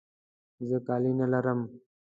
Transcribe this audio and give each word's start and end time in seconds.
زه 0.67 0.77
کالي 0.87 1.11
نه 1.19 1.25
لرم. 1.31 1.59